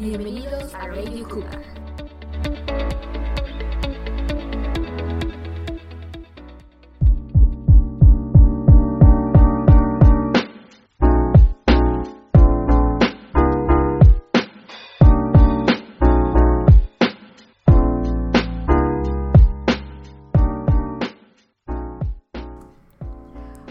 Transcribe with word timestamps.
Bienvenidos 0.00 0.74
a 0.74 0.86
Radio 0.86 1.28
Cuba. 1.28 1.89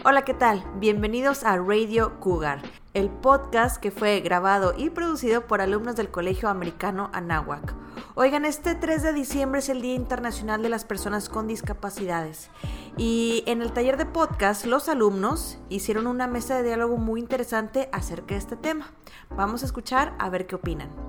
Hola, 0.06 0.24
¿qué 0.24 0.34
tal? 0.34 0.64
Bienvenidos 0.78 1.44
a 1.44 1.58
Radio 1.58 2.22
Cougar, 2.22 2.62
el 2.94 3.10
podcast 3.10 3.82
que 3.82 3.92
fue 3.92 4.22
grabado 4.22 4.74
y 4.78 4.90
producido 4.90 5.46
por 5.46 5.60
alumnos 5.60 5.98
del 5.98 6.10
Colegio 6.10 6.48
Americano 6.48 7.10
Anáhuac. 7.12 7.76
Oigan, 8.16 8.46
este 8.46 8.76
3 8.76 9.04
de 9.04 9.12
diciembre 9.12 9.60
es 9.60 9.68
el 9.68 9.82
Día 9.82 9.96
Internacional 9.96 10.64
de 10.64 10.70
las 10.70 10.86
Personas 10.86 11.28
con 11.28 11.48
Discapacidades 11.48 12.50
y 12.96 13.44
en 13.46 13.62
el 13.62 13.74
taller 13.74 13.98
de 13.98 14.06
podcast 14.06 14.66
los 14.66 14.88
alumnos 14.88 15.58
hicieron 15.68 16.08
una 16.08 16.28
mesa 16.28 16.56
de 16.56 16.64
diálogo 16.64 16.96
muy 16.96 17.20
interesante 17.20 17.90
acerca 17.92 18.36
de 18.36 18.40
este 18.40 18.56
tema. 18.56 18.92
Vamos 19.36 19.64
a 19.64 19.66
escuchar 19.66 20.16
a 20.18 20.30
ver 20.30 20.48
qué 20.48 20.56
opinan. 20.56 21.09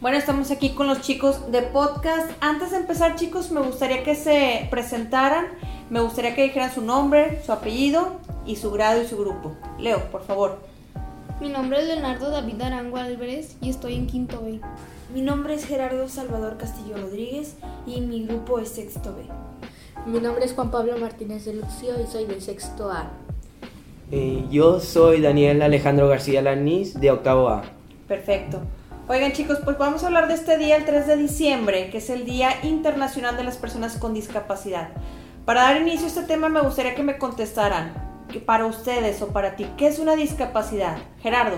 Bueno, 0.00 0.16
estamos 0.16 0.50
aquí 0.50 0.70
con 0.70 0.86
los 0.86 1.00
chicos 1.00 1.50
de 1.50 1.62
podcast. 1.62 2.30
Antes 2.40 2.70
de 2.70 2.76
empezar, 2.76 3.16
chicos, 3.16 3.50
me 3.50 3.60
gustaría 3.60 4.04
que 4.04 4.14
se 4.14 4.68
presentaran 4.70 5.46
me 5.90 6.00
gustaría 6.00 6.34
que 6.34 6.42
dijeran 6.42 6.74
su 6.74 6.82
nombre, 6.82 7.40
su 7.46 7.52
apellido 7.52 8.16
y 8.44 8.56
su 8.56 8.70
grado 8.70 9.02
y 9.02 9.06
su 9.06 9.16
grupo. 9.16 9.56
Leo, 9.78 10.10
por 10.10 10.22
favor. 10.22 10.58
Mi 11.40 11.48
nombre 11.48 11.80
es 11.80 11.86
Leonardo 11.86 12.30
David 12.30 12.60
Arango 12.60 12.98
Álvarez 12.98 13.56
y 13.62 13.70
estoy 13.70 13.94
en 13.94 14.06
quinto 14.06 14.42
B. 14.42 14.60
Mi 15.14 15.22
nombre 15.22 15.54
es 15.54 15.64
Gerardo 15.64 16.06
Salvador 16.08 16.58
Castillo 16.58 16.98
Rodríguez 16.98 17.56
y 17.86 18.02
mi 18.02 18.26
grupo 18.26 18.58
es 18.58 18.68
sexto 18.68 19.14
B. 19.14 19.22
Mi 20.04 20.20
nombre 20.20 20.44
es 20.44 20.52
Juan 20.52 20.70
Pablo 20.70 20.98
Martínez 20.98 21.46
de 21.46 21.54
Lucio 21.54 21.94
y 22.02 22.06
soy 22.06 22.26
de 22.26 22.40
sexto 22.42 22.90
A. 22.90 23.10
Eh, 24.10 24.44
yo 24.50 24.80
soy 24.80 25.22
Daniel 25.22 25.62
Alejandro 25.62 26.08
García 26.08 26.42
Lanís 26.42 27.00
de 27.00 27.10
octavo 27.10 27.48
A. 27.48 27.62
Perfecto. 28.06 28.60
Oigan 29.10 29.32
chicos, 29.32 29.60
pues 29.64 29.78
vamos 29.78 30.04
a 30.04 30.08
hablar 30.08 30.28
de 30.28 30.34
este 30.34 30.58
día, 30.58 30.76
el 30.76 30.84
3 30.84 31.06
de 31.06 31.16
diciembre, 31.16 31.88
que 31.88 31.96
es 31.96 32.10
el 32.10 32.26
Día 32.26 32.50
Internacional 32.62 33.38
de 33.38 33.42
las 33.42 33.56
Personas 33.56 33.96
con 33.96 34.12
Discapacidad. 34.12 34.90
Para 35.46 35.62
dar 35.62 35.80
inicio 35.80 36.04
a 36.04 36.08
este 36.08 36.24
tema 36.24 36.50
me 36.50 36.60
gustaría 36.60 36.94
que 36.94 37.02
me 37.02 37.16
contestaran, 37.16 37.94
que 38.30 38.38
para 38.38 38.66
ustedes 38.66 39.22
o 39.22 39.28
para 39.28 39.56
ti, 39.56 39.66
¿qué 39.78 39.86
es 39.86 39.98
una 39.98 40.14
discapacidad? 40.14 40.98
Gerardo. 41.22 41.56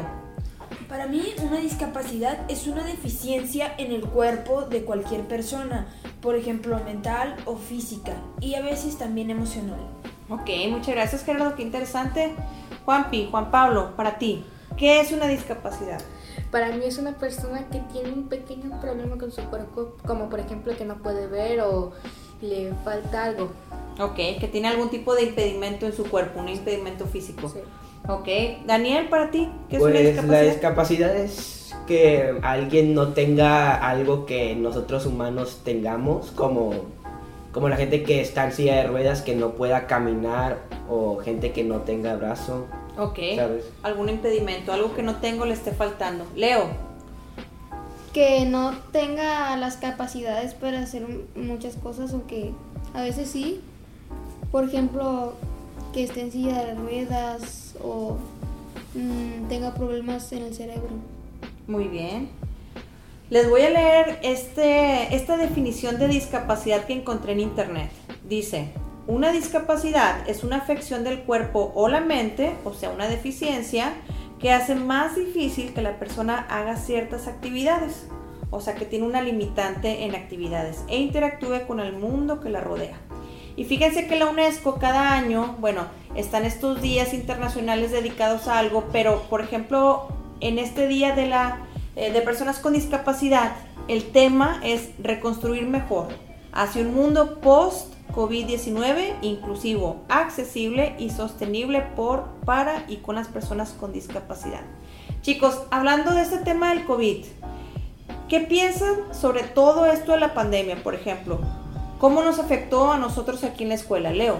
Para 0.88 1.08
mí 1.08 1.24
una 1.42 1.58
discapacidad 1.58 2.38
es 2.48 2.68
una 2.68 2.84
deficiencia 2.84 3.74
en 3.78 3.90
el 3.90 4.02
cuerpo 4.02 4.62
de 4.62 4.84
cualquier 4.84 5.22
persona, 5.22 5.88
por 6.22 6.36
ejemplo 6.36 6.78
mental 6.84 7.34
o 7.46 7.56
física, 7.56 8.12
y 8.40 8.54
a 8.54 8.62
veces 8.62 8.96
también 8.96 9.28
emocional. 9.28 9.80
Ok, 10.28 10.48
muchas 10.68 10.94
gracias 10.94 11.24
Gerardo, 11.24 11.56
qué 11.56 11.64
interesante. 11.64 12.32
Juanpi, 12.84 13.26
Juan 13.28 13.50
Pablo, 13.50 13.96
para 13.96 14.18
ti, 14.18 14.44
¿qué 14.76 15.00
es 15.00 15.10
una 15.10 15.26
discapacidad? 15.26 16.00
Para 16.50 16.72
mí 16.72 16.84
es 16.84 16.98
una 16.98 17.12
persona 17.12 17.68
que 17.68 17.80
tiene 17.92 18.12
un 18.12 18.28
pequeño 18.28 18.80
problema 18.80 19.16
con 19.16 19.30
su 19.30 19.42
cuerpo, 19.42 19.94
como 20.04 20.28
por 20.28 20.40
ejemplo 20.40 20.76
que 20.76 20.84
no 20.84 20.96
puede 20.96 21.26
ver 21.28 21.60
o 21.60 21.92
le 22.42 22.72
falta 22.84 23.24
algo. 23.24 23.50
Ok, 24.00 24.16
que 24.40 24.48
tiene 24.50 24.68
algún 24.68 24.90
tipo 24.90 25.14
de 25.14 25.24
impedimento 25.24 25.86
en 25.86 25.92
su 25.92 26.04
cuerpo, 26.04 26.40
un 26.40 26.48
impedimento 26.48 27.06
físico. 27.06 27.48
Sí. 27.48 27.60
Ok, 28.08 28.66
Daniel, 28.66 29.08
para 29.08 29.30
ti, 29.30 29.48
¿qué 29.68 29.76
es 29.76 29.82
una 29.82 29.92
pues, 29.92 30.04
discapacidad? 30.04 30.42
La 30.42 30.50
discapacidad 30.50 31.16
es 31.16 31.74
que 31.86 32.34
alguien 32.42 32.94
no 32.94 33.08
tenga 33.08 33.74
algo 33.74 34.26
que 34.26 34.56
nosotros 34.56 35.06
humanos 35.06 35.60
tengamos, 35.64 36.30
como, 36.32 36.72
como 37.52 37.68
la 37.68 37.76
gente 37.76 38.02
que 38.02 38.20
está 38.20 38.46
en 38.46 38.52
silla 38.52 38.76
de 38.76 38.86
ruedas 38.86 39.22
que 39.22 39.36
no 39.36 39.52
pueda 39.52 39.86
caminar 39.86 40.58
o 40.88 41.18
gente 41.18 41.52
que 41.52 41.62
no 41.62 41.82
tenga 41.82 42.16
brazo. 42.16 42.66
Ok, 42.98 43.18
¿sabes? 43.36 43.64
algún 43.82 44.08
impedimento, 44.08 44.72
algo 44.72 44.94
que 44.94 45.02
no 45.02 45.16
tengo 45.16 45.46
le 45.46 45.54
esté 45.54 45.72
faltando. 45.72 46.26
Leo. 46.34 46.68
Que 48.12 48.44
no 48.44 48.74
tenga 48.92 49.56
las 49.56 49.76
capacidades 49.76 50.54
para 50.54 50.80
hacer 50.80 51.06
muchas 51.36 51.76
cosas 51.76 52.12
o 52.12 52.26
que 52.26 52.52
a 52.92 53.02
veces 53.02 53.30
sí, 53.30 53.60
por 54.50 54.64
ejemplo, 54.64 55.34
que 55.92 56.04
esté 56.04 56.22
en 56.22 56.32
silla 56.32 56.64
de 56.64 56.74
ruedas 56.74 57.76
o 57.82 58.16
mm, 58.94 59.48
tenga 59.48 59.74
problemas 59.74 60.32
en 60.32 60.42
el 60.42 60.54
cerebro. 60.54 60.90
Muy 61.66 61.84
bien. 61.84 62.30
Les 63.30 63.48
voy 63.48 63.62
a 63.62 63.70
leer 63.70 64.18
este, 64.24 65.14
esta 65.14 65.36
definición 65.36 66.00
de 66.00 66.08
discapacidad 66.08 66.84
que 66.86 66.94
encontré 66.94 67.32
en 67.32 67.40
internet. 67.40 67.90
Dice, 68.28 68.72
una 69.10 69.32
discapacidad 69.32 70.28
es 70.28 70.44
una 70.44 70.58
afección 70.58 71.02
del 71.02 71.22
cuerpo 71.24 71.72
o 71.74 71.88
la 71.88 72.00
mente, 72.00 72.52
o 72.64 72.72
sea, 72.72 72.90
una 72.90 73.08
deficiencia, 73.08 73.92
que 74.38 74.52
hace 74.52 74.76
más 74.76 75.16
difícil 75.16 75.74
que 75.74 75.82
la 75.82 75.98
persona 75.98 76.46
haga 76.48 76.76
ciertas 76.76 77.26
actividades, 77.26 78.06
o 78.50 78.60
sea, 78.60 78.76
que 78.76 78.84
tiene 78.84 79.06
una 79.06 79.20
limitante 79.20 80.04
en 80.04 80.14
actividades 80.14 80.84
e 80.88 80.98
interactúe 80.98 81.66
con 81.66 81.80
el 81.80 81.92
mundo 81.92 82.38
que 82.38 82.50
la 82.50 82.60
rodea. 82.60 82.98
Y 83.56 83.64
fíjense 83.64 84.06
que 84.06 84.16
la 84.16 84.26
UNESCO 84.26 84.76
cada 84.76 85.12
año, 85.12 85.56
bueno, 85.58 85.86
están 86.14 86.44
estos 86.44 86.80
días 86.80 87.12
internacionales 87.12 87.90
dedicados 87.90 88.46
a 88.46 88.60
algo, 88.60 88.84
pero 88.92 89.22
por 89.28 89.40
ejemplo, 89.40 90.06
en 90.38 90.60
este 90.60 90.86
día 90.86 91.16
de, 91.16 91.26
la, 91.26 91.66
eh, 91.96 92.12
de 92.12 92.20
personas 92.22 92.60
con 92.60 92.74
discapacidad, 92.74 93.56
el 93.88 94.12
tema 94.12 94.60
es 94.62 94.90
reconstruir 95.02 95.66
mejor 95.66 96.08
hacia 96.52 96.82
un 96.82 96.94
mundo 96.94 97.40
post 97.40 97.99
COVID-19 98.12 99.16
inclusivo, 99.22 100.02
accesible 100.08 100.94
y 100.98 101.10
sostenible 101.10 101.82
por, 101.96 102.24
para 102.44 102.84
y 102.88 102.96
con 102.96 103.14
las 103.14 103.28
personas 103.28 103.70
con 103.70 103.92
discapacidad. 103.92 104.62
Chicos, 105.22 105.62
hablando 105.70 106.12
de 106.12 106.22
este 106.22 106.38
tema 106.38 106.74
del 106.74 106.84
COVID, 106.84 107.24
¿qué 108.28 108.40
piensan 108.40 108.94
sobre 109.12 109.42
todo 109.42 109.86
esto 109.86 110.12
de 110.12 110.20
la 110.20 110.34
pandemia, 110.34 110.82
por 110.82 110.94
ejemplo? 110.94 111.40
¿Cómo 111.98 112.22
nos 112.22 112.38
afectó 112.38 112.92
a 112.92 112.98
nosotros 112.98 113.44
aquí 113.44 113.64
en 113.64 113.68
la 113.68 113.74
escuela, 113.74 114.10
Leo? 114.10 114.38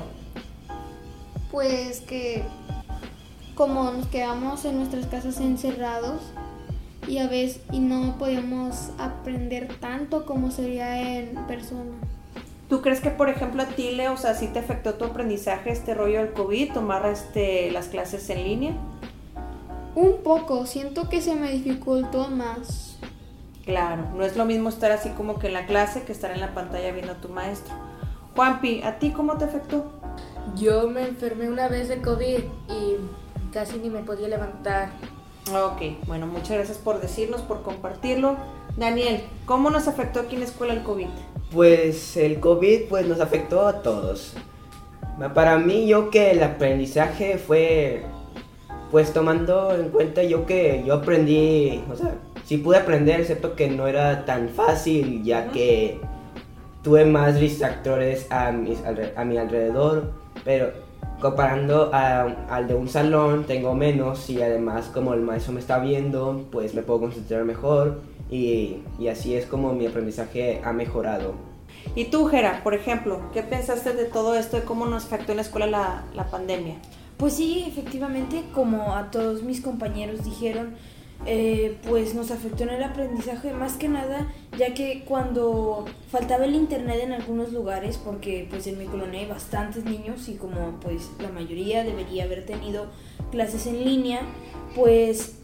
Pues 1.51 2.01
que 2.01 2.43
como 3.55 3.91
nos 3.91 4.07
quedamos 4.07 4.65
en 4.65 4.79
nuestras 4.79 5.07
casas 5.07 5.39
encerrados 5.41 6.23
y 7.07 7.19
a 7.19 7.27
veces 7.27 7.61
y 7.73 7.81
no 7.81 8.17
podíamos 8.17 8.91
aprender 8.99 9.69
tanto 9.81 10.25
como 10.25 10.51
sería 10.51 11.19
en 11.19 11.35
persona. 11.47 11.93
¿Tú 12.71 12.83
crees 12.83 13.01
que, 13.01 13.11
por 13.11 13.29
ejemplo, 13.29 13.65
a 13.65 13.67
ti, 13.67 13.91
Leo, 13.91 14.13
o 14.13 14.17
sea, 14.17 14.35
sí 14.35 14.47
te 14.47 14.61
afectó 14.61 14.95
tu 14.95 15.05
aprendizaje 15.05 15.73
este 15.73 15.93
rollo 15.93 16.21
del 16.21 16.33
COVID, 16.33 16.73
tomar 16.73 17.05
este, 17.07 17.69
las 17.73 17.89
clases 17.89 18.31
en 18.31 18.45
línea? 18.45 18.75
Un 19.97 20.23
poco, 20.23 20.65
siento 20.67 21.09
que 21.09 21.21
se 21.21 21.35
me 21.35 21.51
dificultó 21.51 22.29
más. 22.29 22.97
Claro, 23.65 24.05
no 24.15 24.25
es 24.25 24.37
lo 24.37 24.45
mismo 24.45 24.69
estar 24.69 24.93
así 24.93 25.09
como 25.11 25.41
que 25.41 25.49
en 25.49 25.55
la 25.55 25.67
clase 25.67 26.05
que 26.05 26.13
estar 26.13 26.31
en 26.31 26.39
la 26.39 26.55
pantalla 26.55 26.93
viendo 26.93 27.13
a 27.13 27.17
tu 27.17 27.29
maestro. 27.29 27.75
Juanpi, 28.37 28.85
¿a 28.85 29.01
ti 29.01 29.11
cómo 29.11 29.37
te 29.37 29.47
afectó? 29.47 29.91
Yo 30.55 30.89
me 30.89 31.03
enfermé 31.03 31.49
una 31.49 31.67
vez 31.67 31.89
de 31.89 32.01
COVID 32.01 32.39
y 32.69 32.97
casi 33.53 33.79
ni 33.79 33.91
me 33.91 34.05
podía 34.05 34.29
levantar. 34.29 34.91
Ok, 35.53 36.07
bueno, 36.07 36.29
muchas 36.29 36.51
gracias 36.51 36.79
por 36.79 37.01
decirnos, 37.01 37.43
por 37.43 37.63
compartirlo. 37.63 38.37
Daniel, 38.77 39.25
¿cómo 39.45 39.71
nos 39.71 39.89
afectó 39.89 40.21
aquí 40.21 40.37
en 40.37 40.43
la 40.43 40.47
escuela 40.47 40.73
el 40.73 40.85
COVID? 40.85 41.09
Pues 41.53 42.17
el 42.17 42.39
COVID 42.39 42.83
pues 42.89 43.07
nos 43.07 43.21
afectó 43.21 43.67
a 43.67 43.83
todos. 43.83 44.35
Para 45.35 45.59
mí 45.59 45.87
yo 45.87 46.11
que 46.11 46.31
el 46.31 46.43
aprendizaje 46.43 47.39
fue 47.39 48.05
pues 48.91 49.13
tomando 49.13 49.73
en 49.75 49.91
cuenta 49.91 50.23
yo 50.23 50.47
que 50.47 50.83
yo 50.85 50.95
aprendí, 50.95 51.83
o 51.93 51.97
sea, 51.97 52.15
sí 52.45 52.57
pude 52.57 52.79
aprender, 52.79 53.21
excepto 53.21 53.55
que 53.55 53.69
no 53.69 53.87
era 53.87 54.25
tan 54.25 54.49
fácil, 54.49 55.23
ya 55.23 55.53
que 55.53 56.01
tuve 56.83 57.05
más 57.05 57.39
distractores 57.39 58.27
a, 58.31 58.49
a 58.49 59.25
mi 59.25 59.37
alrededor, 59.37 60.11
pero 60.45 60.73
comparando 61.21 61.91
al 61.93 62.67
de 62.67 62.75
un 62.75 62.89
salón 62.89 63.45
tengo 63.45 63.75
menos 63.75 64.29
y 64.31 64.43
además 64.43 64.91
como 64.93 65.15
el 65.15 65.21
maestro 65.21 65.53
me 65.53 65.61
está 65.61 65.79
viendo, 65.79 66.47
pues 66.51 66.75
me 66.75 66.83
puedo 66.83 67.01
concentrar 67.01 67.45
mejor 67.45 68.01
y, 68.31 68.83
y 68.99 69.09
así 69.09 69.35
es 69.35 69.47
como 69.47 69.73
mi 69.73 69.87
aprendizaje 69.87 70.61
ha 70.65 70.73
mejorado. 70.73 71.35
¿Y 71.95 72.07
tú, 72.07 72.27
Jera, 72.27 72.63
por 72.63 72.75
ejemplo, 72.75 73.21
qué 73.33 73.43
pensaste 73.43 73.93
de 73.93 74.05
todo 74.05 74.35
esto, 74.35 74.57
de 74.57 74.65
cómo 74.65 74.87
nos 74.87 75.07
afectó 75.07 75.33
en 75.33 75.37
la 75.37 75.43
escuela 75.43 75.67
la, 75.67 76.05
la 76.15 76.31
pandemia? 76.31 76.77
Pues 77.17 77.35
sí, 77.35 77.65
efectivamente, 77.67 78.45
como 78.55 78.95
a 78.95 79.11
todos 79.11 79.43
mis 79.43 79.61
compañeros 79.61 80.25
dijeron, 80.25 80.75
eh, 81.27 81.77
pues 81.87 82.15
nos 82.15 82.31
afectó 82.31 82.63
en 82.63 82.71
el 82.71 82.83
aprendizaje 82.83 83.53
más 83.53 83.75
que 83.77 83.91
nada 83.91 84.33
ya 84.57 84.73
que 84.73 85.05
cuando 85.05 85.85
faltaba 86.11 86.47
el 86.47 86.55
internet 86.55 87.01
en 87.03 87.13
algunos 87.13 87.53
lugares 87.53 87.99
porque 87.99 88.47
pues 88.49 88.67
en 88.67 88.79
mi 88.79 88.87
colonia 88.87 89.21
hay 89.21 89.27
bastantes 89.27 89.85
niños 89.85 90.31
y 90.31 90.37
como 90.37 90.81
pues 90.81 91.11
la 91.21 91.29
mayoría 91.29 91.85
debería 91.85 92.25
haber 92.25 92.47
tenido 92.47 92.87
clases 93.31 93.67
en 93.67 93.85
línea 93.85 94.23
pues 94.75 95.40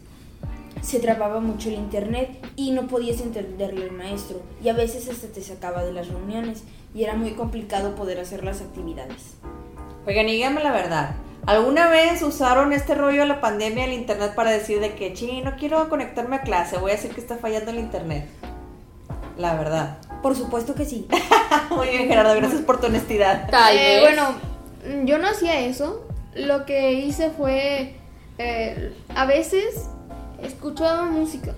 se 0.87 0.99
trababa 0.99 1.41
mucho 1.41 1.67
el 1.67 1.75
internet 1.75 2.29
y 2.55 2.71
no 2.71 2.87
podías 2.87 3.19
entenderle 3.19 3.83
al 3.83 3.91
maestro 3.91 4.39
y 4.63 4.69
a 4.69 4.73
veces 4.73 5.09
hasta 5.09 5.27
te 5.27 5.41
sacaba 5.43 5.83
de 5.83 5.91
las 5.91 6.07
reuniones 6.07 6.63
y 6.95 7.03
era 7.03 7.13
muy 7.13 7.31
complicado 7.31 7.93
poder 7.95 8.21
hacer 8.21 8.45
las 8.45 8.61
actividades. 8.61 9.33
Oigan, 10.07 10.29
y 10.29 10.33
díganme 10.33 10.63
la 10.63 10.71
verdad. 10.71 11.11
¿Alguna 11.45 11.89
vez 11.89 12.21
usaron 12.21 12.71
este 12.71 12.95
rollo 12.95 13.19
de 13.21 13.27
la 13.27 13.41
pandemia 13.41 13.83
del 13.83 13.93
internet 13.95 14.33
para 14.33 14.49
decir 14.51 14.79
de 14.79 14.95
que, 14.95 15.13
sí, 15.13 15.41
no 15.43 15.57
quiero 15.57 15.89
conectarme 15.89 16.37
a 16.37 16.41
clase, 16.43 16.77
voy 16.77 16.91
a 16.91 16.95
decir 16.95 17.11
que 17.11 17.19
está 17.19 17.35
fallando 17.35 17.71
el 17.71 17.79
internet? 17.79 18.25
La 19.37 19.55
verdad. 19.55 19.97
Por 20.23 20.37
supuesto 20.37 20.73
que 20.73 20.85
sí. 20.85 21.05
Muy 21.69 21.89
bien, 21.89 22.07
Gerardo, 22.07 22.33
gracias 22.35 22.61
por 22.61 22.79
tu 22.79 22.87
honestidad. 22.87 23.49
Tal 23.49 23.75
Eh, 23.75 23.79
vez. 23.79 24.01
bueno, 24.01 24.35
mm, 25.01 25.05
yo 25.05 25.17
no 25.17 25.27
hacía 25.27 25.59
eso. 25.59 26.07
Lo 26.33 26.65
que 26.65 26.93
hice 26.93 27.29
fue, 27.31 27.95
eh, 28.37 28.93
a 29.15 29.25
veces 29.25 29.89
escuchaba 30.41 31.03
música. 31.05 31.53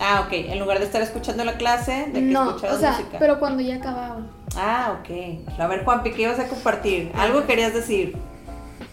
Ah, 0.00 0.22
ok. 0.26 0.32
En 0.32 0.58
lugar 0.60 0.78
de 0.78 0.84
estar 0.84 1.02
escuchando 1.02 1.44
la 1.44 1.56
clase, 1.56 2.06
de 2.06 2.12
que 2.12 2.20
No, 2.20 2.50
escuchabas 2.50 2.76
o 2.76 2.80
sea, 2.80 2.90
música. 2.92 3.16
pero 3.18 3.38
cuando 3.40 3.62
ya 3.62 3.76
acababa. 3.76 4.20
Ah, 4.56 4.98
ok. 5.00 5.58
A 5.58 5.66
ver, 5.66 5.84
Juanpi, 5.84 6.12
¿qué 6.12 6.22
ibas 6.22 6.38
a 6.38 6.46
compartir? 6.48 7.10
Algo 7.14 7.46
querías 7.46 7.74
decir. 7.74 8.16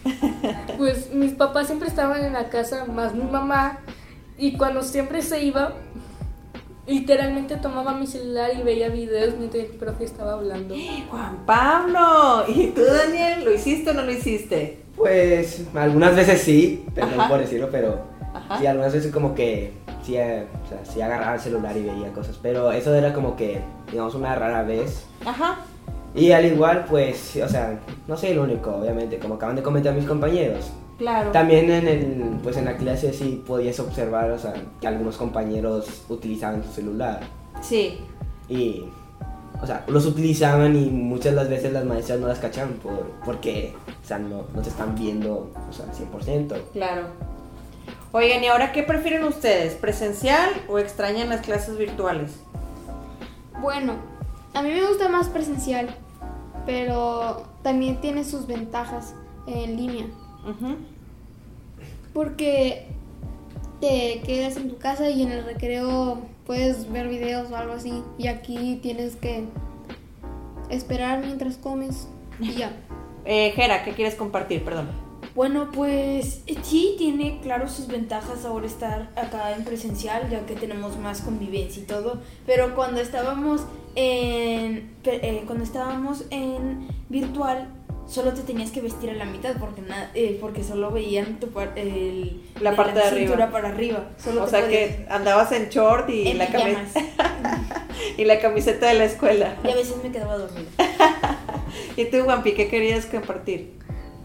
Pues 0.77 1.11
mis 1.13 1.31
papás 1.31 1.67
siempre 1.67 1.87
estaban 1.87 2.23
en 2.23 2.33
la 2.33 2.49
casa, 2.49 2.85
más 2.85 3.13
mi 3.15 3.23
mamá. 3.23 3.79
Y 4.37 4.57
cuando 4.57 4.83
siempre 4.83 5.21
se 5.21 5.41
iba, 5.43 5.73
literalmente 6.87 7.55
tomaba 7.57 7.93
mi 7.93 8.05
celular 8.05 8.51
y 8.59 8.61
veía 8.61 8.89
videos 8.89 9.35
mientras 9.37 9.63
el 9.63 9.69
profe 9.71 10.03
estaba 10.03 10.33
hablando. 10.33 10.75
Juan 11.09 11.37
Pablo. 11.45 12.43
¿Y 12.47 12.67
tú, 12.67 12.81
Daniel? 12.83 13.43
¿Lo 13.45 13.53
hiciste 13.53 13.91
o 13.91 13.93
no 13.93 14.01
lo 14.03 14.11
hiciste? 14.11 14.81
Pues 14.95 15.63
algunas 15.75 16.15
veces 16.15 16.41
sí, 16.41 16.85
perdón 16.93 17.19
Ajá. 17.19 17.29
por 17.29 17.39
decirlo, 17.39 17.69
pero 17.71 17.99
Ajá. 18.35 18.59
sí, 18.59 18.67
algunas 18.67 18.93
veces 18.93 19.11
como 19.11 19.33
que 19.33 19.73
sí, 20.03 20.17
eh, 20.17 20.45
o 20.65 20.69
sea, 20.69 20.85
sí 20.85 21.01
agarraba 21.01 21.35
el 21.35 21.39
celular 21.39 21.75
y 21.75 21.83
veía 21.83 22.11
cosas, 22.13 22.37
pero 22.41 22.71
eso 22.71 22.93
era 22.93 23.13
como 23.13 23.35
que, 23.35 23.61
digamos, 23.91 24.13
una 24.15 24.35
rara 24.35 24.63
vez. 24.63 25.05
Ajá. 25.25 25.59
Y 26.13 26.31
al 26.31 26.45
igual, 26.45 26.85
pues, 26.89 27.37
o 27.43 27.49
sea, 27.49 27.79
no 28.07 28.15
soy 28.15 28.29
el 28.29 28.39
único, 28.39 28.75
obviamente, 28.75 29.19
como 29.19 29.35
acaban 29.35 29.55
de 29.55 29.63
comentar 29.63 29.93
mis 29.93 30.05
compañeros. 30.05 30.71
Claro. 30.97 31.31
También 31.31 31.69
en 31.69 31.87
el, 31.87 32.39
pues 32.41 32.55
en 32.55 32.65
la 32.65 32.77
clase 32.77 33.11
sí 33.11 33.43
podías 33.45 33.79
observar, 33.81 34.31
o 34.31 34.39
sea, 34.39 34.53
que 34.79 34.87
algunos 34.87 35.17
compañeros 35.17 36.05
utilizaban 36.07 36.63
su 36.63 36.71
celular. 36.71 37.19
Sí. 37.61 37.99
Y, 38.47 38.85
o 39.61 39.65
sea, 39.65 39.83
los 39.87 40.05
utilizaban 40.05 40.75
y 40.77 40.85
muchas 40.85 41.33
de 41.33 41.35
las 41.35 41.49
veces 41.49 41.73
las 41.73 41.83
maestras 41.83 42.19
no 42.19 42.27
las 42.27 42.39
cachaban 42.39 42.73
por, 42.75 43.11
porque, 43.25 43.73
o 44.01 44.07
sea, 44.07 44.19
no, 44.19 44.43
no 44.53 44.61
te 44.61 44.69
están 44.69 44.95
viendo, 44.95 45.51
o 45.69 45.73
sea, 45.73 45.85
100%. 45.87 46.55
Claro. 46.71 47.07
Oigan, 48.17 48.41
¿y 48.45 48.47
ahora 48.47 48.71
qué 48.71 48.81
prefieren 48.81 49.25
ustedes? 49.25 49.73
¿Presencial 49.73 50.49
o 50.69 50.79
extrañan 50.79 51.27
las 51.27 51.41
clases 51.41 51.77
virtuales? 51.77 52.39
Bueno, 53.61 53.95
a 54.53 54.61
mí 54.61 54.69
me 54.69 54.87
gusta 54.87 55.09
más 55.09 55.27
presencial, 55.27 55.93
pero 56.65 57.45
también 57.61 57.99
tiene 57.99 58.23
sus 58.23 58.47
ventajas 58.47 59.15
en 59.47 59.75
línea. 59.75 60.05
Porque 62.13 62.87
te 63.81 64.21
quedas 64.25 64.55
en 64.55 64.69
tu 64.69 64.77
casa 64.77 65.09
y 65.09 65.21
en 65.21 65.33
el 65.33 65.43
recreo 65.43 66.21
puedes 66.45 66.89
ver 66.89 67.09
videos 67.09 67.51
o 67.51 67.57
algo 67.57 67.73
así. 67.73 68.01
Y 68.17 68.27
aquí 68.27 68.79
tienes 68.81 69.17
que 69.17 69.43
esperar 70.69 71.19
mientras 71.19 71.57
comes 71.57 72.07
y 72.39 72.53
ya. 72.53 72.71
Eh, 73.27 73.53
Jera, 73.55 73.83
¿qué 73.83 73.93
quieres 73.93 74.13
compartir? 74.13 74.63
Perdón. 74.63 75.04
Bueno, 75.35 75.69
pues 75.73 76.41
sí 76.63 76.95
tiene 76.97 77.39
claro 77.41 77.67
sus 77.67 77.87
ventajas 77.87 78.45
ahora 78.45 78.65
estar 78.65 79.09
acá 79.17 79.53
en 79.53 79.65
presencial, 79.65 80.29
ya 80.29 80.45
que 80.45 80.55
tenemos 80.55 80.97
más 80.97 81.19
convivencia 81.21 81.83
y 81.83 81.85
todo. 81.85 82.21
Pero 82.45 82.73
cuando 82.73 83.01
estábamos 83.01 83.61
en 83.95 84.91
eh, 85.03 85.43
cuando 85.45 85.65
estábamos 85.65 86.23
en 86.29 86.87
virtual, 87.09 87.67
solo 88.07 88.33
te 88.33 88.43
tenías 88.43 88.71
que 88.71 88.79
vestir 88.81 89.09
a 89.09 89.13
la 89.13 89.25
mitad 89.25 89.55
porque 89.59 89.81
na- 89.81 90.09
eh, 90.13 90.37
porque 90.39 90.63
solo 90.63 90.91
veían 90.91 91.39
tu 91.39 91.49
par- 91.49 91.73
el- 91.77 92.41
La 92.61 92.73
parte 92.75 92.93
de 92.99 93.03
arriba. 93.05 93.19
cintura 93.27 93.51
para 93.51 93.69
arriba. 93.69 94.09
Solo 94.17 94.43
O 94.45 94.47
sea 94.47 94.61
podías- 94.61 94.95
que 94.95 95.05
andabas 95.09 95.51
en 95.51 95.67
short 95.69 96.09
y, 96.09 96.29
en 96.29 96.37
la, 96.37 96.47
cami- 96.47 96.75
pijamas. 96.77 96.93
y 98.17 98.23
la 98.23 98.39
camiseta 98.39 98.87
de 98.87 98.93
la 98.93 99.03
escuela. 99.05 99.57
y 99.65 99.69
a 99.69 99.75
veces 99.75 99.95
me 100.01 100.11
quedaba 100.13 100.37
dormida. 100.37 100.69
¿Y 101.97 102.05
tú, 102.05 102.21
Juanpi, 102.23 102.53
qué 102.53 102.69
querías 102.69 103.05
compartir? 103.05 103.73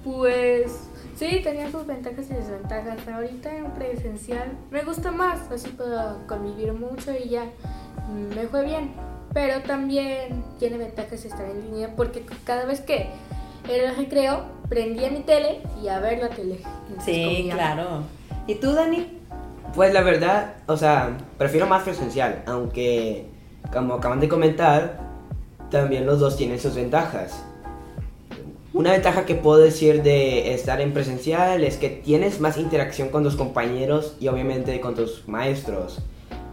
Pues 0.05 0.73
sí, 1.20 1.40
tenía 1.44 1.70
sus 1.70 1.87
ventajas 1.87 2.31
y 2.31 2.34
desventajas. 2.34 3.06
Ahorita 3.06 3.55
en 3.55 3.70
presencial 3.72 4.52
me 4.70 4.82
gusta 4.82 5.11
más, 5.11 5.50
así 5.50 5.69
puedo 5.69 6.26
convivir 6.26 6.72
mucho 6.72 7.12
y 7.12 7.28
ya 7.28 7.44
mm, 8.08 8.34
me 8.34 8.49
fue 8.49 8.64
bien. 8.64 8.94
Pero 9.34 9.61
también 9.61 10.43
tiene 10.58 10.78
ventajas 10.78 11.25
estar 11.25 11.44
en 11.44 11.61
línea 11.67 11.94
porque 11.94 12.25
cada 12.44 12.64
vez 12.64 12.81
que 12.81 13.11
era 13.69 13.90
el 13.90 13.96
recreo 13.96 14.46
prendía 14.69 15.11
mi 15.11 15.20
tele 15.20 15.61
y 15.82 15.88
a 15.88 16.00
ver 16.00 16.20
la 16.20 16.31
tele. 16.31 16.61
Sí, 17.05 17.22
comía. 17.25 17.55
claro. 17.55 18.02
¿Y 18.46 18.55
tú, 18.55 18.72
Dani? 18.72 19.19
Pues 19.75 19.93
la 19.93 20.00
verdad, 20.00 20.55
o 20.67 20.76
sea, 20.76 21.17
prefiero 21.38 21.67
más 21.67 21.84
presencial, 21.84 22.43
aunque, 22.46 23.26
como 23.72 23.94
acaban 23.94 24.19
de 24.19 24.28
comentar, 24.28 24.99
también 25.70 26.06
los 26.06 26.19
dos 26.19 26.37
tienen 26.37 26.58
sus 26.58 26.75
ventajas. 26.75 27.44
Una 28.72 28.93
ventaja 28.93 29.26
que 29.26 29.34
puedo 29.34 29.58
decir 29.58 30.05
de 30.05 30.55
estar 30.55 30.81
en 30.81 30.93
presencial 30.93 31.64
es 31.64 31.76
que 31.76 31.88
tienes 31.88 32.38
más 32.38 32.56
interacción 32.56 33.08
con 33.08 33.25
tus 33.25 33.34
compañeros 33.34 34.14
y 34.20 34.28
obviamente 34.28 34.81
con 34.81 34.94
tus 34.94 35.26
maestros. 35.26 35.99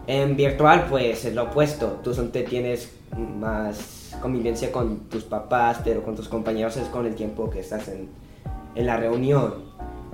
En 0.08 0.36
virtual, 0.36 0.86
pues 0.90 1.24
es 1.24 1.34
lo 1.34 1.44
opuesto. 1.44 2.00
Tú 2.02 2.12
te 2.14 2.42
tienes 2.42 2.92
más 3.16 4.16
convivencia 4.20 4.72
con 4.72 4.98
tus 5.08 5.22
papás, 5.22 5.78
pero 5.84 6.02
con 6.02 6.16
tus 6.16 6.28
compañeros 6.28 6.76
es 6.76 6.88
con 6.88 7.06
el 7.06 7.14
tiempo 7.14 7.50
que 7.50 7.60
estás 7.60 7.86
en, 7.86 8.08
en 8.74 8.86
la 8.86 8.96
reunión. 8.96 9.54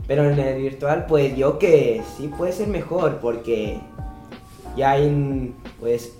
Pero 0.06 0.28
en 0.28 0.38
el 0.38 0.60
virtual, 0.60 1.06
pues 1.06 1.34
yo 1.38 1.58
que 1.58 2.02
sí 2.18 2.28
puede 2.28 2.52
ser 2.52 2.68
mejor 2.68 3.18
porque 3.20 3.80
ya 4.76 4.90
hay, 4.90 5.54
pues, 5.80 6.12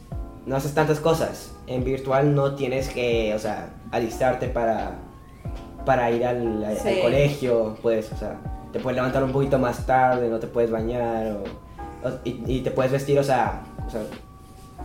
no 0.46 0.56
haces 0.56 0.72
tantas 0.72 0.98
cosas. 0.98 1.52
En 1.66 1.84
virtual 1.84 2.34
no 2.34 2.54
tienes 2.54 2.88
que, 2.88 3.34
o 3.34 3.38
sea, 3.38 3.74
alistarte 3.90 4.48
para, 4.48 4.98
para 5.84 6.10
ir 6.10 6.24
al, 6.26 6.64
colegio, 7.02 7.76
pues, 7.82 8.10
o 8.12 8.16
sea, 8.16 8.36
te 8.72 8.80
puedes 8.80 8.96
levantar 8.96 9.22
un 9.24 9.32
poquito 9.32 9.58
más 9.58 9.84
tarde, 9.86 10.28
no 10.28 10.38
te 10.38 10.46
puedes 10.46 10.70
bañar, 10.70 11.26
o, 11.32 12.08
o- 12.08 12.18
y, 12.24 12.42
y 12.46 12.60
te 12.60 12.70
puedes 12.70 12.92
vestir, 12.92 13.18
o 13.18 13.24
sea, 13.24 13.62
o 13.86 13.90
sea, 13.90 14.02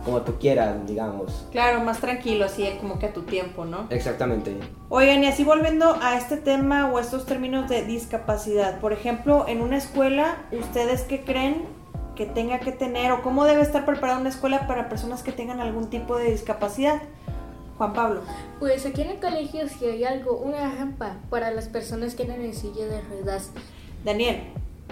como 0.04 0.22
tú 0.22 0.36
quieras, 0.38 0.74
digamos. 0.86 1.46
Claro, 1.52 1.80
más 1.80 1.98
tranquilo, 2.00 2.46
así 2.46 2.66
como 2.80 2.98
que 2.98 3.06
a 3.06 3.12
tu 3.12 3.22
tiempo, 3.22 3.64
¿no? 3.64 3.86
Exactamente. 3.90 4.56
Oigan, 4.88 5.22
y 5.24 5.26
así 5.26 5.44
volviendo 5.44 5.96
a 6.00 6.16
este 6.16 6.36
tema 6.36 6.90
o 6.90 6.98
estos 6.98 7.26
términos 7.26 7.68
de 7.68 7.84
discapacidad, 7.84 8.80
por 8.80 8.92
ejemplo, 8.92 9.44
en 9.48 9.60
una 9.60 9.76
escuela, 9.76 10.36
¿ustedes 10.52 11.02
qué 11.02 11.22
creen 11.22 11.64
que 12.16 12.24
tenga 12.26 12.60
que 12.60 12.72
tener 12.72 13.12
o 13.12 13.22
cómo 13.22 13.44
debe 13.44 13.62
estar 13.62 13.84
preparada 13.84 14.18
una 14.20 14.28
escuela 14.30 14.66
para 14.66 14.88
personas 14.88 15.22
que 15.22 15.32
tengan 15.32 15.60
algún 15.60 15.88
tipo 15.90 16.16
de 16.16 16.30
discapacidad? 16.30 17.00
Juan 17.80 17.94
Pablo. 17.94 18.20
Pues 18.58 18.84
aquí 18.84 19.00
en 19.00 19.12
el 19.12 19.20
colegio 19.20 19.66
si 19.66 19.86
hay 19.86 20.04
algo, 20.04 20.36
una 20.36 20.70
rampa 20.74 21.16
para 21.30 21.50
las 21.50 21.68
personas 21.68 22.14
que 22.14 22.24
andan 22.24 22.42
en 22.42 22.52
silla 22.52 22.84
de 22.84 23.00
ruedas. 23.00 23.52
Daniel. 24.04 24.42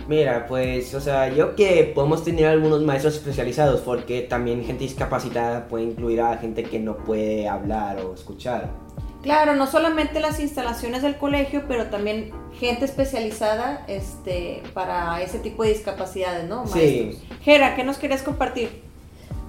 Mira, 0.08 0.46
pues, 0.46 0.94
o 0.94 1.00
sea, 1.02 1.28
yo 1.28 1.54
que 1.54 1.92
podemos 1.94 2.24
tener 2.24 2.46
algunos 2.46 2.82
maestros 2.82 3.16
especializados, 3.16 3.82
porque 3.82 4.22
también 4.22 4.64
gente 4.64 4.84
discapacitada 4.84 5.68
puede 5.68 5.84
incluir 5.84 6.22
a 6.22 6.38
gente 6.38 6.62
que 6.62 6.78
no 6.78 6.96
puede 6.96 7.46
hablar 7.46 8.00
o 8.00 8.14
escuchar. 8.14 8.70
Claro, 9.22 9.54
no 9.54 9.66
solamente 9.66 10.18
las 10.18 10.40
instalaciones 10.40 11.02
del 11.02 11.18
colegio, 11.18 11.64
pero 11.68 11.88
también 11.88 12.30
gente 12.58 12.86
especializada 12.86 13.84
este, 13.86 14.62
para 14.72 15.20
ese 15.20 15.40
tipo 15.40 15.62
de 15.62 15.74
discapacidades, 15.74 16.48
¿no? 16.48 16.66
Sí. 16.68 16.78
Maestros. 16.78 17.38
Jera, 17.42 17.76
¿qué 17.76 17.84
nos 17.84 17.98
querías 17.98 18.22
compartir? 18.22 18.87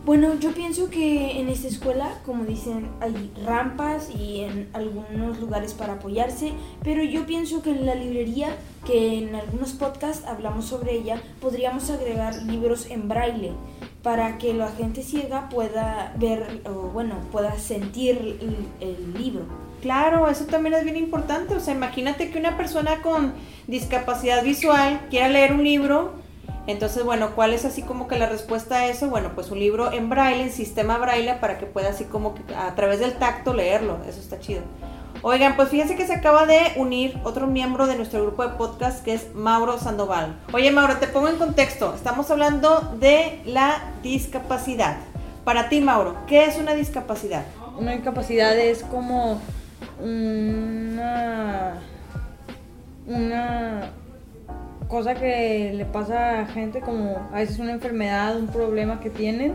Bueno, 0.10 0.34
yo 0.40 0.54
pienso 0.54 0.90
que 0.90 1.40
en 1.40 1.50
esta 1.50 1.68
escuela, 1.68 2.16
como 2.26 2.44
dicen, 2.44 2.90
hay 3.00 3.32
rampas 3.46 4.10
y 4.10 4.40
en 4.40 4.68
algunos 4.74 5.40
lugares 5.40 5.76
para 5.76 5.94
apoyarse, 5.94 6.52
pero 6.84 7.04
yo 7.04 7.28
pienso 7.28 7.62
que 7.62 7.70
en 7.70 7.86
la 7.86 7.94
librería, 7.94 8.58
que 8.88 9.20
en 9.20 9.36
algunos 9.36 9.74
podcasts 9.74 10.26
hablamos 10.26 10.66
sobre 10.66 10.96
ella, 10.96 11.22
podríamos 11.40 11.92
agregar 11.92 12.42
libros 12.42 12.88
en 12.90 13.08
braille 13.08 13.52
para 14.02 14.40
que 14.40 14.56
la 14.56 14.70
gente 14.70 15.04
ciega 15.04 15.48
pueda 15.48 16.16
ver 16.18 16.64
o 16.66 16.90
bueno, 16.90 17.14
pueda 17.32 17.56
sentir 17.60 18.40
el, 18.82 19.14
libro. 19.14 19.44
Claro, 19.84 20.28
eso 20.28 20.46
también 20.46 20.74
es 20.74 20.86
bien 20.86 20.98
importante. 20.98 21.54
O 21.54 21.60
sea, 21.60 21.76
imagínate 21.76 22.32
que 22.32 22.40
una 22.40 22.58
persona 22.58 23.04
con 23.04 23.34
discapacidad 23.68 24.44
visual 24.44 25.02
quiera 25.12 25.30
leer 25.30 25.54
un 25.54 25.64
libro. 25.64 26.14
Entonces, 26.68 27.04
bueno, 27.04 27.32
¿cuál 27.36 27.54
es 27.54 27.66
así 27.66 27.82
como 27.82 28.08
que 28.08 28.18
la 28.18 28.28
respuesta 28.28 28.78
a 28.78 28.88
eso? 28.88 29.10
Bueno, 29.10 29.32
pues 29.34 29.50
un 29.52 29.60
libro 29.60 29.92
en 29.92 30.10
braille, 30.10 30.44
en 30.44 30.52
sistema 30.52 30.98
braille, 30.98 31.36
para 31.36 31.58
que 31.58 31.66
pueda 31.66 31.90
así 31.90 32.06
como 32.06 32.36
que 32.36 32.56
a 32.56 32.76
través 32.76 33.00
del 33.00 33.14
tacto 33.14 33.54
leerlo. 33.54 33.98
Eso 34.08 34.20
está 34.20 34.40
chido. 34.40 34.62
Oigan, 35.22 35.58
pues 35.58 35.70
fíjense 35.70 35.96
que 35.96 36.08
se 36.08 36.14
acaba 36.14 36.46
de 36.46 36.60
unir 36.78 37.20
otro 37.26 37.46
miembro 37.46 37.88
de 37.88 37.98
nuestro 37.98 38.22
grupo 38.22 38.48
de 38.48 38.56
podcast 38.56 39.04
que 39.04 39.14
es 39.14 39.34
Mauro 39.36 39.78
Sandoval. 39.78 40.40
Oye, 40.54 40.72
Mauro, 40.72 40.98
te 40.98 41.08
pongo 41.08 41.28
en 41.28 41.36
contexto. 41.36 41.94
Estamos 41.94 42.32
hablando 42.32 42.96
de 43.00 43.42
la 43.46 43.92
discapacidad. 44.02 44.98
Para 45.44 45.68
ti, 45.68 45.82
Mauro, 45.82 46.16
¿qué 46.26 46.46
es 46.46 46.58
una 46.58 46.74
discapacidad? 46.74 47.44
Una 47.78 47.92
discapacidad 47.92 48.58
es 48.58 48.84
como 48.84 49.42
una, 50.02 51.82
una 53.06 53.90
cosa 54.90 55.16
que 55.16 55.72
le 55.74 55.86
pasa 55.86 56.42
a 56.42 56.46
gente 56.48 56.82
como 56.82 57.30
a 57.32 57.38
veces 57.38 57.60
una 57.60 57.72
enfermedad, 57.72 58.38
un 58.38 58.48
problema 58.48 59.00
que 59.00 59.10
tienen 59.10 59.54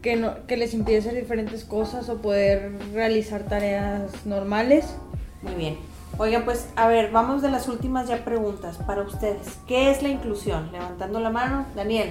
que, 0.00 0.16
no, 0.16 0.46
que 0.46 0.56
les 0.56 0.74
impide 0.74 0.98
hacer 0.98 1.14
diferentes 1.14 1.64
cosas 1.64 2.08
o 2.10 2.18
poder 2.18 2.72
realizar 2.92 3.42
tareas 3.42 4.26
normales. 4.26 4.94
Muy 5.42 5.54
bien. 5.54 5.76
Oigan, 6.18 6.44
pues 6.44 6.68
a 6.76 6.86
ver, 6.86 7.10
vamos 7.10 7.42
de 7.42 7.50
las 7.50 7.68
últimas 7.68 8.06
ya 8.08 8.24
preguntas 8.24 8.76
para 8.86 9.02
ustedes. 9.02 9.58
¿Qué 9.66 9.90
es 9.90 10.02
la 10.02 10.10
inclusión? 10.10 10.70
Levantando 10.72 11.20
la 11.20 11.30
mano, 11.30 11.66
Daniel. 11.74 12.10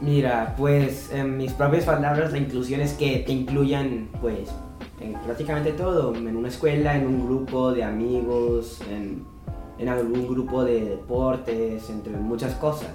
Mira, 0.00 0.54
pues 0.58 1.10
en 1.12 1.36
mis 1.38 1.52
propias 1.52 1.84
palabras, 1.84 2.32
la 2.32 2.38
inclusión 2.38 2.80
es 2.80 2.92
que 2.92 3.20
te 3.20 3.32
incluyan, 3.32 4.08
pues, 4.20 4.50
en 5.00 5.14
prácticamente 5.14 5.72
todo. 5.72 6.14
En 6.14 6.36
una 6.36 6.48
escuela, 6.48 6.96
en 6.96 7.06
un 7.06 7.24
grupo 7.24 7.72
de 7.72 7.84
amigos, 7.84 8.80
en, 8.90 9.24
en 9.78 9.88
algún 9.88 10.26
grupo 10.26 10.64
de 10.64 10.84
deportes, 10.84 11.88
entre 11.90 12.16
muchas 12.16 12.54
cosas. 12.54 12.90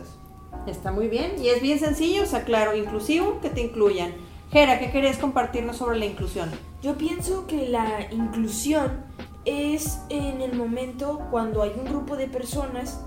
Está 0.67 0.91
muy 0.91 1.07
bien 1.07 1.33
y 1.41 1.49
es 1.49 1.61
bien 1.61 1.79
sencillo, 1.79 2.23
o 2.23 2.25
sea, 2.25 2.43
claro, 2.43 2.75
inclusivo, 2.75 3.39
que 3.41 3.49
te 3.49 3.61
incluyan. 3.61 4.13
Gera, 4.51 4.79
¿qué 4.79 4.91
querés 4.91 5.17
compartirnos 5.17 5.77
sobre 5.77 5.97
la 5.97 6.05
inclusión? 6.05 6.49
Yo 6.81 6.95
pienso 6.95 7.47
que 7.47 7.67
la 7.67 8.07
inclusión 8.11 9.03
es 9.45 9.99
en 10.09 10.41
el 10.41 10.55
momento 10.55 11.21
cuando 11.31 11.63
hay 11.63 11.71
un 11.77 11.85
grupo 11.85 12.15
de 12.15 12.27
personas, 12.27 13.03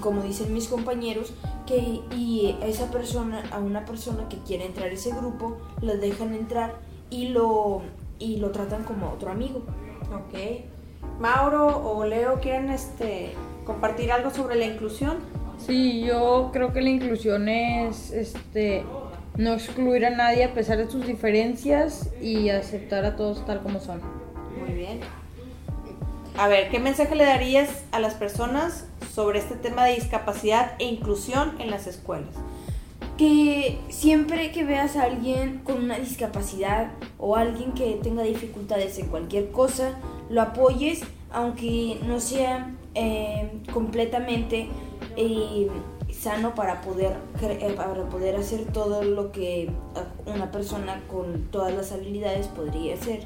como 0.00 0.22
dicen 0.22 0.54
mis 0.54 0.68
compañeros, 0.68 1.34
que 1.66 2.00
y 2.16 2.56
a 2.62 2.66
esa 2.66 2.90
persona, 2.90 3.42
a 3.50 3.58
una 3.58 3.84
persona 3.84 4.28
que 4.28 4.38
quiere 4.38 4.66
entrar 4.66 4.88
a 4.88 4.92
ese 4.92 5.10
grupo, 5.10 5.58
la 5.80 5.96
dejan 5.96 6.32
entrar 6.32 6.78
y 7.10 7.28
lo, 7.28 7.82
y 8.18 8.36
lo 8.36 8.50
tratan 8.50 8.84
como 8.84 9.10
otro 9.10 9.30
amigo. 9.30 9.62
Ok. 10.12 10.38
Mauro 11.18 11.66
o 11.66 12.04
Leo, 12.04 12.40
¿quieren 12.40 12.70
este, 12.70 13.32
compartir 13.64 14.12
algo 14.12 14.30
sobre 14.30 14.56
la 14.56 14.66
inclusión? 14.66 15.16
Sí, 15.58 16.04
yo 16.04 16.50
creo 16.52 16.72
que 16.72 16.80
la 16.80 16.90
inclusión 16.90 17.48
es 17.48 18.12
este 18.12 18.84
no 19.36 19.54
excluir 19.54 20.06
a 20.06 20.10
nadie 20.10 20.44
a 20.44 20.54
pesar 20.54 20.78
de 20.78 20.90
sus 20.90 21.06
diferencias 21.06 22.10
y 22.20 22.50
aceptar 22.50 23.04
a 23.04 23.16
todos 23.16 23.44
tal 23.46 23.62
como 23.62 23.80
son. 23.80 24.00
Muy 24.58 24.74
bien. 24.74 25.00
A 26.36 26.46
ver, 26.48 26.70
¿qué 26.70 26.78
mensaje 26.78 27.14
le 27.16 27.24
darías 27.24 27.84
a 27.90 27.98
las 27.98 28.14
personas 28.14 28.86
sobre 29.12 29.40
este 29.40 29.56
tema 29.56 29.84
de 29.84 29.94
discapacidad 29.94 30.72
e 30.78 30.84
inclusión 30.84 31.54
en 31.60 31.70
las 31.70 31.86
escuelas? 31.86 32.34
que 33.18 33.80
siempre 33.88 34.52
que 34.52 34.64
veas 34.64 34.96
a 34.96 35.02
alguien 35.02 35.58
con 35.64 35.82
una 35.82 35.98
discapacidad 35.98 36.92
o 37.18 37.34
alguien 37.34 37.72
que 37.72 37.98
tenga 38.00 38.22
dificultades 38.22 38.96
en 39.00 39.08
cualquier 39.08 39.50
cosa, 39.50 39.98
lo 40.30 40.42
apoyes, 40.42 41.02
aunque 41.30 42.00
no 42.06 42.20
sea 42.20 42.74
eh, 42.94 43.50
completamente 43.72 44.68
eh, 45.16 45.68
sano 46.10 46.54
para 46.54 46.80
poder, 46.80 47.16
eh, 47.42 47.74
para 47.76 48.08
poder 48.08 48.36
hacer 48.36 48.66
todo 48.72 49.02
lo 49.02 49.32
que 49.32 49.70
una 50.26 50.50
persona 50.50 51.02
con 51.08 51.44
todas 51.50 51.74
las 51.74 51.92
habilidades 51.92 52.48
podría 52.48 52.94
hacer. 52.94 53.20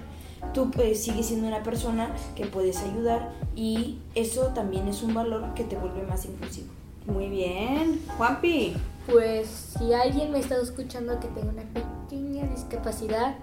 Tú 0.54 0.70
pues, 0.70 1.02
sigues 1.02 1.26
siendo 1.26 1.46
una 1.46 1.62
persona 1.62 2.14
que 2.34 2.46
puedes 2.46 2.82
ayudar 2.82 3.32
y 3.54 3.98
eso 4.14 4.48
también 4.48 4.88
es 4.88 5.02
un 5.02 5.14
valor 5.14 5.54
que 5.54 5.64
te 5.64 5.76
vuelve 5.76 6.02
más 6.02 6.24
inclusivo. 6.24 6.68
Muy 7.06 7.28
bien. 7.28 8.00
Juanpi. 8.16 8.74
Pues 9.10 9.48
si 9.78 9.92
alguien 9.92 10.30
me 10.30 10.38
está 10.38 10.56
escuchando 10.56 11.18
que 11.18 11.28
tenga 11.28 11.50
una 11.50 11.62
pequeña 11.62 12.46
discapacidad, 12.46 13.34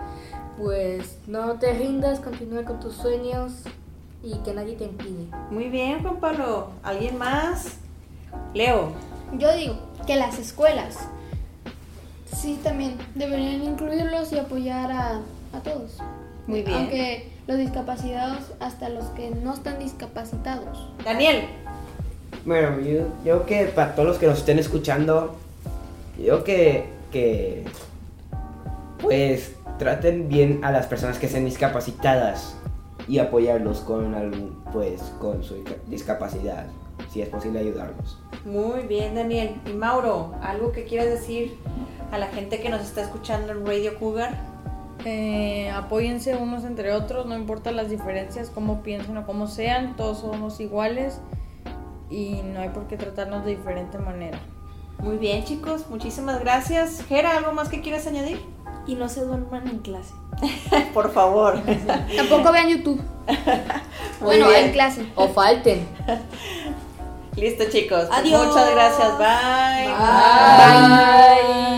pues 0.57 1.17
no 1.27 1.53
te 1.55 1.73
rindas, 1.73 2.19
continúa 2.19 2.63
con 2.63 2.79
tus 2.79 2.95
sueños 2.95 3.53
y 4.23 4.35
que 4.39 4.53
nadie 4.53 4.75
te 4.75 4.85
impide. 4.85 5.27
Muy 5.51 5.69
bien, 5.69 6.01
Juan 6.01 6.19
Pablo. 6.19 6.69
¿Alguien 6.83 7.17
más? 7.17 7.77
Leo. 8.53 8.91
Yo 9.37 9.53
digo 9.55 9.75
que 10.07 10.15
las 10.15 10.39
escuelas 10.39 10.97
sí 12.35 12.59
también 12.63 12.95
deberían 13.15 13.63
incluirlos 13.63 14.31
y 14.31 14.39
apoyar 14.39 14.91
a, 14.91 15.21
a 15.53 15.59
todos. 15.63 15.97
Muy 16.47 16.63
bien. 16.63 16.77
Aunque 16.77 17.29
los 17.47 17.57
discapacitados 17.57 18.43
hasta 18.59 18.89
los 18.89 19.05
que 19.07 19.31
no 19.31 19.53
están 19.53 19.79
discapacitados. 19.79 20.87
Daniel. 21.03 21.45
Bueno, 22.45 22.79
yo, 22.79 23.07
yo 23.25 23.45
que 23.45 23.65
para 23.65 23.95
todos 23.95 24.07
los 24.07 24.17
que 24.17 24.27
nos 24.27 24.39
estén 24.39 24.59
escuchando, 24.59 25.35
yo 26.23 26.43
que, 26.43 26.85
que 27.11 27.65
pues 29.01 29.55
traten 29.77 30.27
bien 30.27 30.63
a 30.63 30.71
las 30.71 30.88
personas 30.88 31.17
que 31.17 31.27
sean 31.27 31.45
discapacitadas 31.45 32.55
y 33.07 33.19
apoyarlos 33.19 33.79
con 33.79 34.13
algún, 34.13 34.61
pues 34.71 35.01
con 35.19 35.43
su 35.43 35.63
discapacidad, 35.88 36.67
si 37.09 37.21
es 37.21 37.29
posible 37.29 37.59
ayudarlos. 37.59 38.19
Muy 38.45 38.81
bien, 38.83 39.15
Daniel. 39.15 39.55
Y 39.65 39.73
Mauro, 39.73 40.35
¿algo 40.41 40.71
que 40.71 40.83
quieras 40.83 41.07
decir 41.07 41.57
a 42.11 42.17
la 42.17 42.27
gente 42.27 42.59
que 42.61 42.69
nos 42.69 42.81
está 42.81 43.01
escuchando 43.01 43.51
en 43.51 43.65
Radio 43.65 43.97
Cougar? 43.97 44.38
Eh, 45.05 45.71
apóyense 45.71 46.35
unos 46.35 46.65
entre 46.65 46.91
otros, 46.93 47.25
no 47.25 47.35
importa 47.35 47.71
las 47.71 47.89
diferencias, 47.89 48.49
cómo 48.49 48.83
piensen 48.83 49.17
o 49.17 49.25
cómo 49.25 49.47
sean, 49.47 49.95
todos 49.95 50.19
somos 50.19 50.59
iguales 50.59 51.21
y 52.09 52.41
no 52.43 52.59
hay 52.59 52.69
por 52.69 52.88
qué 52.88 52.97
tratarnos 52.97 53.45
de 53.45 53.51
diferente 53.51 53.97
manera. 53.97 54.39
Muy 55.00 55.18
bien, 55.18 55.44
chicos, 55.46 55.86
muchísimas 55.89 56.39
gracias. 56.39 57.03
Gera, 57.08 57.38
¿algo 57.38 57.53
más 57.53 57.70
que 57.70 57.82
quieras 57.82 58.06
añadir? 58.08 58.46
Y 58.86 58.96
no 58.96 59.08
se 59.08 59.22
duerman 59.22 59.68
en 59.68 59.79
clase. 59.79 60.13
Por 60.94 61.13
favor. 61.13 61.62
Tampoco 62.15 62.51
vean 62.51 62.70
YouTube. 62.70 63.01
Bueno, 64.22 64.50
bien. 64.50 64.65
en 64.65 64.72
clase. 64.74 65.10
O 65.15 65.29
falten. 65.29 65.88
Listo, 67.38 67.63
chicos. 67.72 68.03
Pues 68.08 68.20
Adiós. 68.20 68.48
Muchas 68.48 68.72
gracias. 68.72 69.18
Bye. 69.18 69.88
Bye. 71.53 71.68